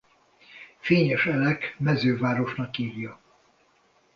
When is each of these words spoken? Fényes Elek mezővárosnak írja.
Fényes 0.79 1.25
Elek 1.25 1.75
mezővárosnak 1.77 2.77
írja. 2.77 3.19